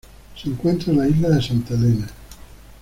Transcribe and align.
Se 0.35 0.49
encuentra 0.49 0.91
en 0.91 0.97
la 0.97 1.07
isla 1.07 1.29
de 1.29 1.41
Santa 1.43 1.75
Helena. 1.75 2.07